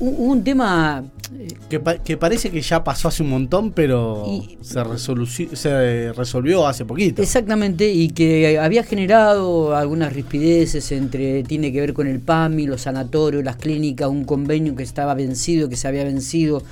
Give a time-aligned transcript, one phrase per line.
[0.00, 1.04] Un, un tema
[1.38, 6.12] eh, Que, pa- que parece que ya pasó hace un montón, pero Y- se, se
[6.12, 7.22] resolvió hace poquito.
[7.22, 12.82] Exactamente, y que había generado algunas rispideces entre, tiene que ver con el PAMI, los
[12.82, 16.62] sanatorios, las clínicas, un convenio que estaba vencido, que se había vencido.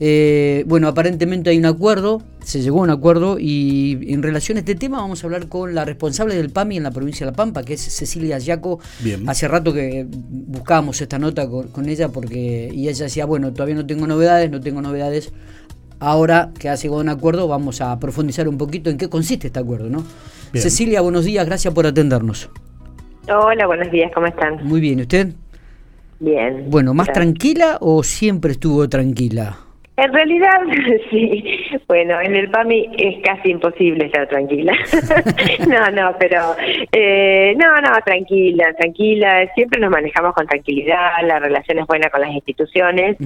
[0.00, 4.60] Eh, bueno, aparentemente hay un acuerdo, se llegó a un acuerdo y en relación a
[4.60, 7.36] este tema vamos a hablar con la responsable del PAMI en la provincia de La
[7.36, 8.78] Pampa, que es Cecilia Yaco.
[9.00, 9.28] Bien.
[9.28, 13.74] Hace rato que buscábamos esta nota con, con ella porque y ella decía, bueno, todavía
[13.74, 15.32] no tengo novedades, no tengo novedades.
[16.00, 19.48] Ahora que ha llegado a un acuerdo, vamos a profundizar un poquito en qué consiste
[19.48, 20.04] este acuerdo, ¿no?
[20.52, 20.62] Bien.
[20.62, 22.48] Cecilia, buenos días, gracias por atendernos.
[23.28, 24.64] Hola, buenos días, ¿cómo están?
[24.64, 25.32] Muy bien, ¿usted?
[26.20, 26.66] Bien.
[26.70, 27.24] Bueno, ¿más Gracias.
[27.24, 29.58] tranquila o siempre estuvo tranquila?
[29.98, 30.60] En realidad,
[31.10, 31.44] sí.
[31.88, 34.72] Bueno, en el PAMI es casi imposible estar tranquila.
[35.68, 36.54] no, no, pero
[36.92, 39.50] eh, no, no, tranquila, tranquila.
[39.54, 43.16] Siempre nos manejamos con tranquilidad, la relación es buena con las instituciones.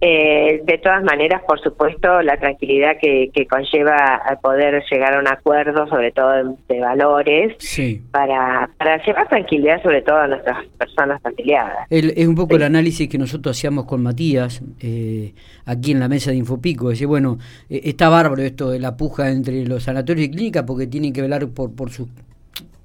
[0.00, 5.20] Eh, de todas maneras, por supuesto, la tranquilidad que, que conlleva a poder llegar a
[5.20, 8.02] un acuerdo, sobre todo de, valores, Sí.
[8.10, 11.86] para, para llevar tranquilidad sobre todo a nuestras personas afiliadas.
[11.90, 15.32] El- es un poco el análisis que nosotros hacíamos con Matías, eh,
[15.66, 16.90] aquí en la mesa de Infopico.
[16.90, 20.86] Decir, bueno, eh, está bárbaro esto de la puja entre los sanatorios y clínicas porque
[20.86, 22.08] tienen que velar por, por su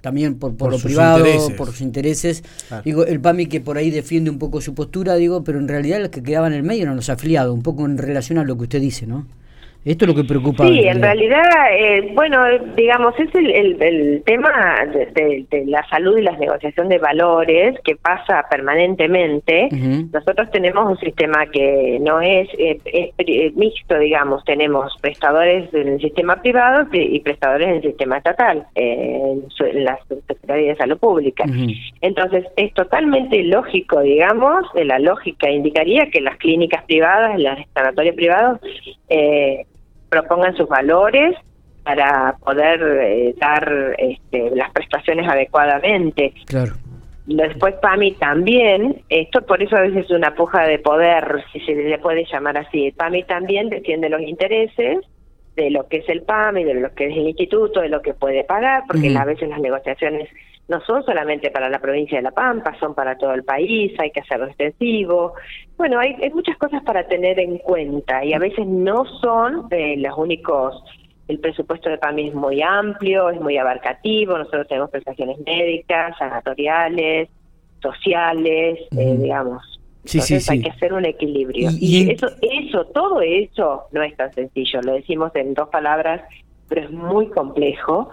[0.01, 1.53] también por, por, Por lo sus privado, intereses.
[1.53, 2.43] por sus intereses.
[2.67, 2.83] Claro.
[2.83, 5.99] Digo, el PAMI que por ahí defiende un poco su postura, digo, pero en realidad
[5.99, 8.57] los que quedaban en el medio eran los afiliados, un poco en relación a lo
[8.57, 9.27] que usted dice, ¿no?
[9.83, 10.63] Esto es lo que preocupa.
[10.67, 11.41] Sí, en realidad,
[11.75, 12.37] eh, bueno,
[12.75, 16.99] digamos, es el, el, el tema de, de- de la salud y la negociación de
[16.99, 19.69] valores que pasa permanentemente.
[20.13, 25.87] Nosotros tenemos un sistema que no es, eh, es eh, mixto, digamos, tenemos prestadores en
[25.87, 30.69] el sistema privado y prestadores en el sistema estatal, eh, en, su- en la Secretaría
[30.73, 31.45] de Salud Pública.
[32.01, 38.15] Entonces, es totalmente lógico, digamos, de la lógica indicaría que las clínicas privadas, los sanatorios
[38.15, 38.59] privados,
[39.09, 39.65] eh,
[40.11, 41.35] propongan sus valores
[41.83, 46.33] para poder eh, dar este, las prestaciones adecuadamente.
[46.45, 46.73] Claro.
[47.25, 51.73] Después PAMI también, esto por eso a veces es una puja de poder, si se
[51.73, 52.91] le puede llamar así.
[52.91, 54.99] PAMI también defiende los intereses
[55.55, 58.13] de lo que es el PAMI, de lo que es el instituto, de lo que
[58.13, 60.29] puede pagar, porque a veces las negociaciones
[60.67, 64.11] no son solamente para la provincia de La Pampa, son para todo el país, hay
[64.11, 65.33] que hacerlo extensivo.
[65.77, 69.97] Bueno, hay, hay muchas cosas para tener en cuenta y a veces no son eh,
[69.97, 70.81] los únicos
[71.27, 77.29] el presupuesto de PAMI es muy amplio, es muy abarcativo, nosotros tenemos prestaciones médicas, sanatoriales,
[77.81, 79.63] sociales, eh, digamos.
[80.03, 80.63] Sí, sí, Entonces hay sí.
[80.63, 81.69] que hacer un equilibrio.
[81.79, 86.21] Y- Y, eso, eso, todo eso no es tan sencillo, lo decimos en dos palabras,
[86.67, 88.09] pero es muy complejo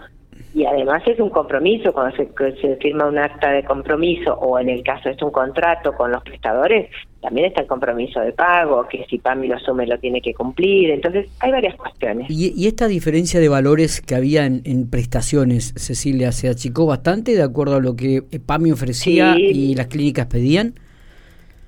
[0.55, 4.83] y además es un compromiso, cuando se, firma un acta de compromiso o en el
[4.83, 6.91] caso es un contrato con los prestadores,
[7.21, 10.91] también está el compromiso de pago, que si PAMI lo asume lo tiene que cumplir,
[10.91, 12.31] entonces hay varias cuestiones.
[12.31, 17.35] Y, y esta diferencia de valores que había en, en prestaciones, Cecilia, ¿se achicó bastante
[17.35, 19.51] de acuerdo a lo que PAMI ofrecía Sí.
[19.53, 20.75] y las clínicas pedían?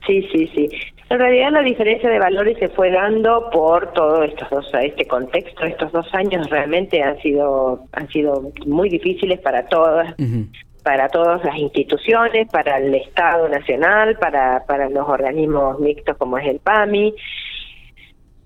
[0.06, 0.68] Sí, sí, sí.
[1.10, 5.64] En realidad la diferencia de valores se fue dando por todo estos dos, este contexto,
[5.64, 10.14] estos dos años realmente han sido han sido muy difíciles para todas,
[10.84, 16.46] para todas las instituciones, para el Estado Nacional, para para los organismos mixtos como es
[16.46, 17.12] el PAMI.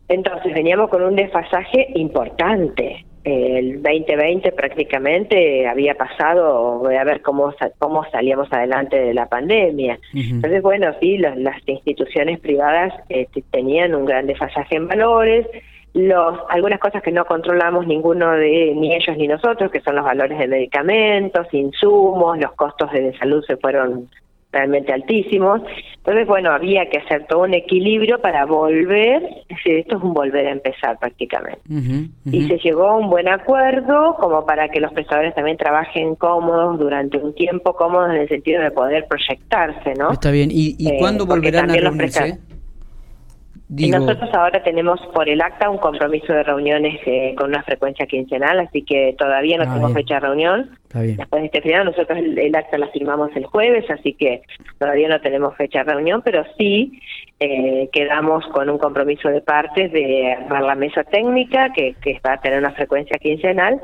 [0.09, 3.05] Entonces veníamos con un desfasaje importante.
[3.25, 9.99] El 2020 prácticamente había pasado, voy a ver cómo cómo salíamos adelante de la pandemia.
[10.37, 15.47] Entonces, bueno, sí, los- las instituciones privadas este, tenían un gran desfasaje en valores,
[15.95, 20.05] los algunas cosas que no controlamos ninguno de ni ellos ni nosotros, que son los
[20.05, 24.09] valores de medicamentos, insumos, los costos de salud se fueron
[24.55, 25.61] realmente altísimos.
[25.97, 30.15] Entonces, bueno, había que hacer todo un equilibrio para volver, es decir, esto es un
[30.15, 31.61] volver a empezar prácticamente.
[32.31, 36.79] Y se llegó a un buen acuerdo como para que los prestadores también trabajen cómodos
[36.79, 40.13] durante un tiempo, cómodos en el sentido de poder proyectarse, ¿no?
[40.13, 40.51] Está bien.
[40.51, 42.39] ¿Y, y Eh, cuándo porque volverán a los reunirse?
[42.51, 42.54] Y
[43.77, 48.07] Digo, nosotros ahora tenemos por el acta un compromiso de reuniones eh, con una frecuencia
[48.07, 50.05] quincenal, así que todavía no Ah, tenemos bien.
[50.05, 50.71] fecha de reunión.
[50.85, 51.17] está bien.
[51.17, 54.43] Después de este final, nosotros el, el acta la firmamos el jueves, así que
[54.79, 57.01] todavía no tenemos fecha de reunión, pero sí
[57.41, 62.35] eh, quedamos con un compromiso de partes de armar la mesa técnica, que, que va
[62.35, 63.81] a tener una frecuencia quincenal,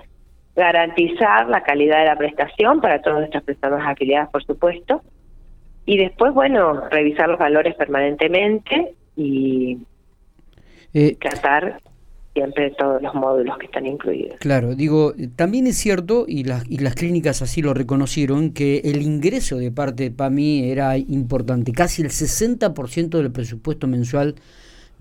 [0.55, 5.03] garantizar la calidad de la prestación para todas nuestras personas afiliadas, por supuesto,
[5.87, 9.79] y después, bueno, revisar los valores permanentemente y
[10.93, 11.81] Eh, tratar
[12.33, 14.37] siempre todos los módulos que están incluidos.
[14.39, 19.03] Claro, digo, también es cierto, y las, y las clínicas así lo reconocieron, que el
[19.03, 24.37] ingreso de parte de PAMI era importante, casi el 60% del presupuesto mensual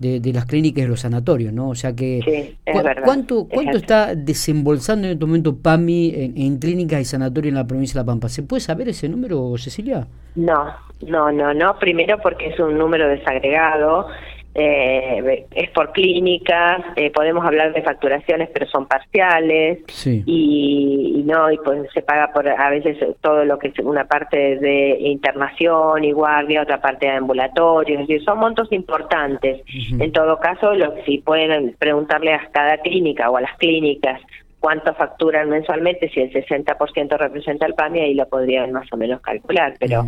[0.00, 1.68] de, las clínicas y los sanatorios, ¿no?
[1.68, 6.38] O sea que, sí, es verdad, ¿cuánto, cuánto está desembolsando en este momento PAMI en,
[6.38, 8.30] en, clínicas y sanatorios en la provincia de La Pampa?
[8.30, 10.06] ¿Se puede saber ese número, Cecilia?
[10.36, 10.72] No,
[11.06, 11.78] no, no, no.
[11.78, 14.06] Primero porque es un número desagregado
[14.54, 19.78] eh, es por clínicas, eh, podemos hablar de facturaciones, pero son parciales.
[20.06, 24.56] Y, no, y pues se paga por a veces todo lo que es una parte
[24.56, 29.62] de internación y guardia, otra parte de ambulatorio, es decir, son montos importantes.
[29.98, 34.20] En todo caso, lo si pueden preguntarle a cada clínica o a las clínicas
[34.58, 39.20] cuánto facturan mensualmente, si el 60% representa el PAMI, ahí lo podrían más o menos
[39.22, 40.04] calcular, pero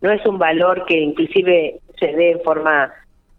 [0.00, 2.92] no es un valor que inclusive se dé en forma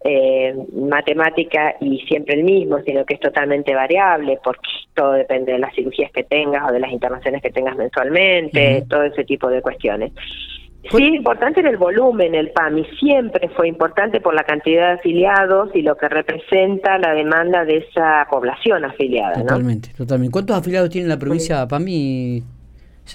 [0.04, 5.58] eh, matemática y siempre el mismo, sino que es totalmente variable porque todo depende de
[5.58, 9.60] las cirugías que tengas o de las internaciones que tengas mensualmente, todo ese tipo de
[9.60, 10.12] cuestiones.
[10.90, 15.70] Sí, importante en el volumen, el PAMI siempre fue importante por la cantidad de afiliados
[15.74, 19.34] y lo que representa la demanda de esa población afiliada.
[19.34, 20.32] Totalmente, totalmente.
[20.32, 22.42] ¿Cuántos afiliados tiene la provincia PAMI?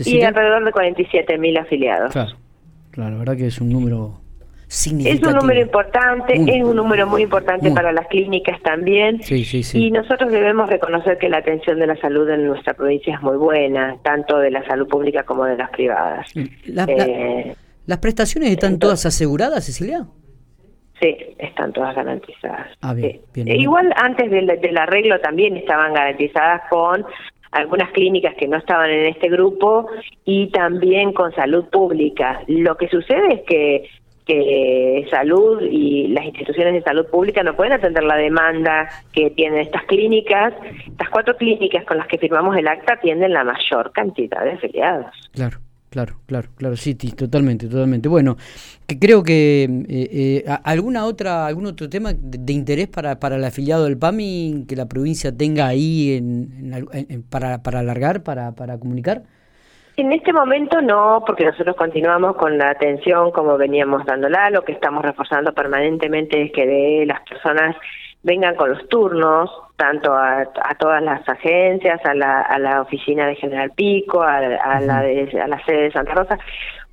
[0.05, 2.11] Y alrededor de 47 mil afiliados.
[2.11, 2.33] Claro,
[2.91, 4.22] claro, la verdad que es un número
[4.73, 9.21] es un número importante, es un número muy importante para las clínicas también.
[9.29, 13.37] Y nosotros debemos reconocer que la atención de la salud en nuestra provincia es muy
[13.37, 16.27] buena, tanto de la salud pública como de las privadas.
[16.35, 17.55] Eh,
[17.85, 20.07] ¿Las prestaciones están todas aseguradas, Cecilia?
[20.99, 22.67] Sí, están todas garantizadas.
[22.81, 27.05] Ah, bien, e igual antes del, del arreglo también estaban garantizadas con
[27.51, 29.87] algunas clínicas que no estaban en este grupo
[30.25, 32.41] y también con salud pública.
[32.47, 33.89] Lo que sucede es que
[34.25, 39.59] que salud y las instituciones de salud pública no pueden atender la demanda que tienen
[39.59, 40.53] estas clínicas.
[40.87, 45.11] Estas cuatro clínicas con las que firmamos el acta tienen la mayor cantidad de afiliados.
[45.33, 45.59] Claro.
[45.93, 48.09] Claro, claro, claro, sí, totalmente, totalmente.
[48.09, 48.35] Bueno,
[48.87, 53.43] que creo que eh, eh, alguna otra, algún otro tema de, interés para, para el
[53.45, 59.21] afiliado del PAMI que la provincia tenga ahí en, para, para alargar, para, para comunicar.
[59.95, 64.49] En este momento no, porque nosotros continuamos con la atención como veníamos dándola.
[64.49, 67.75] Lo que estamos reforzando permanentemente es que de las personas
[68.23, 70.45] vengan con los turnos, tanto a,
[70.79, 75.47] todas las agencias, a la, a la oficina de General Pico, a, la de, a
[75.47, 76.39] la sede de Santa Rosa.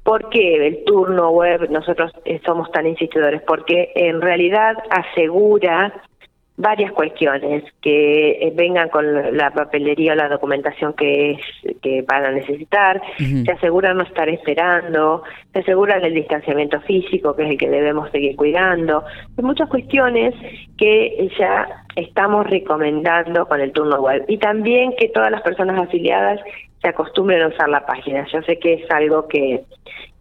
[0.03, 2.13] ¿Por qué el turno web nosotros
[2.45, 3.41] somos tan insistidores?
[3.43, 5.93] Porque en realidad asegura
[6.61, 11.39] varias cuestiones que eh, vengan con la papelería o la documentación que,
[11.81, 15.23] que van a necesitar, se aseguran no estar esperando,
[15.53, 19.05] se aseguran el distanciamiento físico, que es el que debemos seguir cuidando.
[19.39, 20.35] Hay muchas cuestiones
[20.77, 21.67] que ya
[21.97, 24.25] estamos recomendando con el turno web.
[24.29, 26.41] Y también que todas las personas afiliadas
[26.83, 28.27] se acostumbren a usar la página.
[28.33, 29.63] Yo sé que es algo que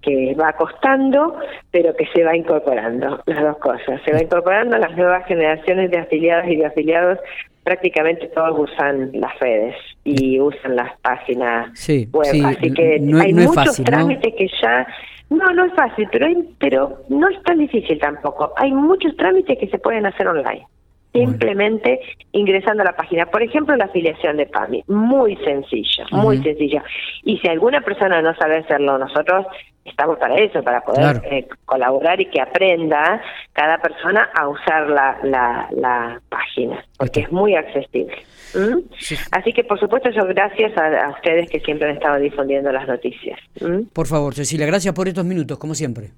[0.02, 1.36] que va costando,
[1.72, 4.02] pero que se va incorporando, las dos cosas.
[4.06, 7.20] Se va incorporando las nuevas generaciones de afiliados y de afiliados,
[7.64, 11.72] prácticamente todos usan las redes y usan las páginas
[12.12, 12.46] web.
[12.46, 14.88] Así que hay muchos trámites que ya...
[15.30, 18.52] No, no es fácil, pero, hay, pero no es tan difícil tampoco.
[18.58, 20.66] Hay muchos trámites que se pueden hacer online
[21.14, 22.00] simplemente
[22.32, 23.26] ingresando a la página.
[23.26, 26.84] Por ejemplo, la afiliación de PAMI, muy sencilla, muy sencilla.
[27.24, 29.46] Y si alguna persona no sabe hacerlo, nosotros
[29.86, 33.22] estamos para eso, para poder eh, colaborar y que aprenda
[33.54, 38.18] cada persona a usar la, la, página, porque es muy accesible.
[38.54, 38.80] ¿Mm?
[39.32, 43.40] Así que, por supuesto, yo gracias a, ustedes que siempre han estado difundiendo las noticias.
[43.60, 43.84] ¿Mm?
[43.94, 46.10] Por favor, Cecilia, gracias por estos minutos, como siempre.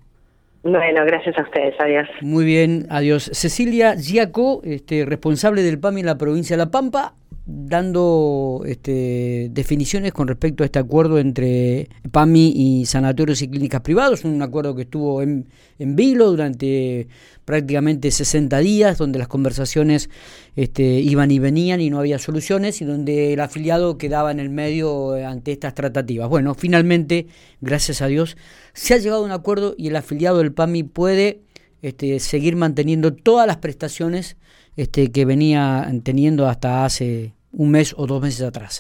[0.64, 2.08] Bueno, gracias a ustedes, adiós.
[2.22, 3.30] Muy bien, adiós.
[3.34, 7.16] Cecilia Giaco, este, responsable del PAMI en la provincia de La Pampa,
[7.54, 14.24] dando este, definiciones con respecto a este acuerdo entre PAMI y sanatorios y clínicas privados,
[14.24, 17.08] un acuerdo que estuvo en, en vilo durante
[17.46, 20.10] prácticamente 60 días, donde las conversaciones
[20.56, 24.50] este, iban y venían y no había soluciones, y donde el afiliado quedaba en el
[24.50, 26.30] medio ante estas tratativas.
[26.30, 27.28] Bueno, finalmente,
[27.60, 28.38] gracias a Dios,
[28.74, 31.42] se ha llegado a un acuerdo y el afiliado del PAMI puede
[31.82, 34.38] este, seguir manteniendo todas las prestaciones
[34.78, 38.80] este, que venía teniendo hasta hace un mes o dos meses atrás.